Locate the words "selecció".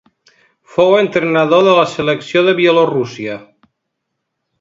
1.91-2.43